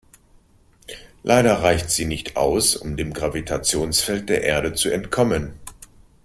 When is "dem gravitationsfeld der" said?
2.97-4.41